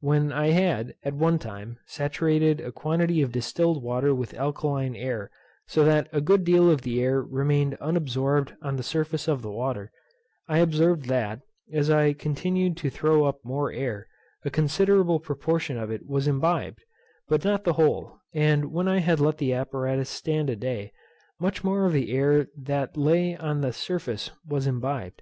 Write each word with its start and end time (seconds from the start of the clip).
When 0.00 0.32
I 0.32 0.52
had, 0.52 0.94
at 1.02 1.12
one 1.12 1.38
time, 1.38 1.78
saturated 1.84 2.62
a 2.62 2.72
quantity 2.72 3.20
of 3.20 3.30
distilled 3.30 3.82
water 3.82 4.14
with 4.14 4.32
alkaline 4.32 4.96
air, 4.96 5.30
so 5.66 5.84
that 5.84 6.08
a 6.14 6.22
good 6.22 6.44
deal 6.44 6.70
of 6.70 6.80
the 6.80 7.02
air 7.02 7.20
remained 7.20 7.76
unabsorbed 7.78 8.54
on 8.62 8.76
the 8.76 8.82
surface 8.82 9.28
of 9.28 9.42
the 9.42 9.50
water, 9.50 9.92
I 10.48 10.60
observed 10.60 11.08
that, 11.08 11.42
as 11.74 11.90
I 11.90 12.14
continued 12.14 12.78
to 12.78 12.88
throw 12.88 13.26
up 13.26 13.44
more 13.44 13.70
air, 13.70 14.08
a 14.46 14.50
considerable 14.50 15.20
proportion 15.20 15.76
of 15.76 15.90
it 15.90 16.06
was 16.08 16.26
imbibed, 16.26 16.78
but 17.28 17.44
not 17.44 17.64
the 17.64 17.74
whole; 17.74 18.20
and 18.32 18.72
when 18.72 18.88
I 18.88 19.00
had 19.00 19.20
let 19.20 19.36
the 19.36 19.52
apparatus 19.52 20.08
stand 20.08 20.48
a 20.48 20.56
day, 20.56 20.90
much 21.38 21.62
more 21.62 21.84
of 21.84 21.92
the 21.92 22.16
air 22.16 22.46
that 22.56 22.96
lay 22.96 23.36
on 23.36 23.60
the 23.60 23.74
surface 23.74 24.30
was 24.48 24.66
imbibed. 24.66 25.20